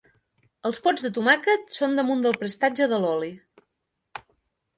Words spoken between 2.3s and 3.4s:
prestatge de l'oli.